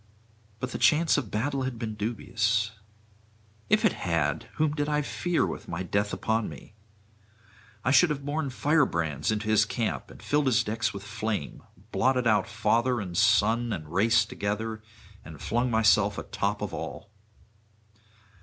But 0.59 0.71
the 0.71 0.79
chance 0.79 1.15
of 1.15 1.29
battle 1.29 1.61
had 1.61 1.77
been 1.77 1.93
dubious. 1.93 2.71
If 3.69 3.85
it 3.85 3.93
had! 3.93 4.47
whom 4.55 4.71
did 4.73 4.89
I 4.89 5.03
fear 5.03 5.43
[604 5.43 5.57
635]with 5.59 5.67
my 5.67 5.83
death 5.83 6.11
upon 6.11 6.49
me? 6.49 6.73
I 7.85 7.91
should 7.91 8.09
have 8.09 8.25
borne 8.25 8.49
firebrands 8.49 9.29
into 9.31 9.47
his 9.47 9.63
camp 9.63 10.09
and 10.09 10.19
filled 10.23 10.47
his 10.47 10.63
decks 10.63 10.91
with 10.91 11.03
flame, 11.03 11.61
blotted 11.91 12.25
out 12.25 12.47
father 12.47 12.99
and 12.99 13.15
son 13.15 13.71
and 13.71 13.93
race 13.93 14.25
together, 14.25 14.81
and 15.23 15.39
flung 15.39 15.69
myself 15.69 16.17
atop 16.17 16.63
of 16.63 16.73
all. 16.73 17.11